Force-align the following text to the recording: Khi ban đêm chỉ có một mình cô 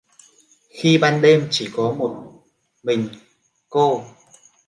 Khi 0.69 0.97
ban 0.97 1.21
đêm 1.21 1.47
chỉ 1.51 1.69
có 1.73 1.91
một 1.93 2.31
mình 2.83 3.09
cô 3.69 4.03